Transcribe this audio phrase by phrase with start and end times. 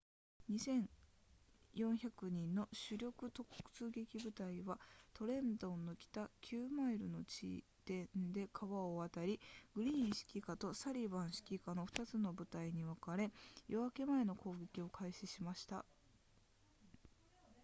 [0.49, 4.79] 2,400 人の主力突撃部隊は
[5.13, 9.39] トレントンの北9マイルの地点で川を渡り
[9.75, 13.29] グリーン指揮下とサリヴァン指揮下の2つの部隊に分かれ
[13.67, 15.85] 夜明け前の攻撃を開始しました